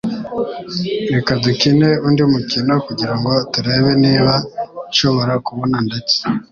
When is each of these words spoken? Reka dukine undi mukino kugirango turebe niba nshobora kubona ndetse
Reka 1.13 1.31
dukine 1.43 1.89
undi 2.07 2.23
mukino 2.33 2.73
kugirango 2.87 3.31
turebe 3.51 3.91
niba 4.03 4.33
nshobora 4.91 5.33
kubona 5.45 5.77
ndetse 5.87 6.15